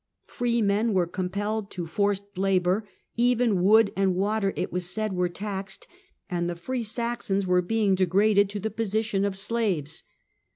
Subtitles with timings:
[0.25, 5.29] Free men were compelled to forced labour; even wood and water, it was said, were
[5.29, 5.87] taxed,
[6.27, 9.69] and the free Saxons were being degraded to the position THE WAR OF INVESTITURE 81
[9.69, 10.03] of slaves.